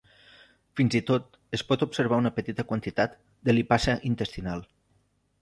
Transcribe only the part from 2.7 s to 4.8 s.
quantitat de lipasa intestinal.